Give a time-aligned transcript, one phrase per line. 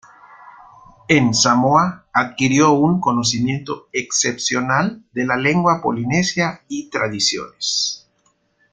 [1.09, 8.07] En Samoa, adquirió un conocimiento excepcional de la lengua polinesia y tradiciones.